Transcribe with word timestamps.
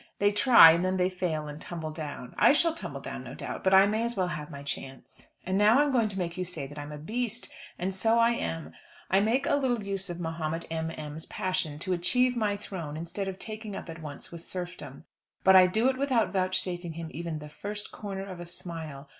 They 0.17 0.31
try, 0.31 0.71
and 0.71 0.83
then 0.83 0.97
they 0.97 1.11
fail, 1.11 1.47
and 1.47 1.61
tumble 1.61 1.91
down. 1.91 2.33
I 2.35 2.53
shall 2.53 2.73
tumble 2.73 3.01
down, 3.01 3.23
no 3.23 3.35
doubt; 3.35 3.63
but 3.63 3.71
I 3.71 3.85
may 3.85 4.01
as 4.01 4.17
well 4.17 4.29
have 4.29 4.49
my 4.49 4.63
chance. 4.63 5.27
And 5.45 5.59
now 5.59 5.77
I'm 5.77 5.91
going 5.91 6.09
to 6.09 6.17
make 6.17 6.37
you 6.37 6.43
say 6.43 6.65
that 6.65 6.79
I'm 6.79 6.91
a 6.91 6.97
beast. 6.97 7.51
And 7.77 7.93
so 7.93 8.17
I 8.17 8.31
am. 8.31 8.73
I 9.11 9.19
make 9.19 9.45
a 9.45 9.53
little 9.57 9.83
use 9.83 10.09
of 10.09 10.19
Mahomet 10.19 10.65
M. 10.71 10.89
M.'s 10.89 11.27
passion 11.27 11.77
to 11.77 11.93
achieve 11.93 12.35
my 12.35 12.57
throne 12.57 12.97
instead 12.97 13.27
of 13.27 13.37
taking 13.37 13.75
up 13.75 13.89
at 13.91 14.01
once 14.01 14.31
with 14.31 14.43
serfdom. 14.43 15.03
But 15.43 15.55
I 15.55 15.67
do 15.67 15.87
it 15.87 15.99
without 15.99 16.33
vouchsafing 16.33 16.93
him 16.93 17.09
even 17.11 17.37
the 17.37 17.47
first 17.47 17.91
corner 17.91 18.25
of 18.25 18.39
a 18.39 18.47
smile. 18.47 19.07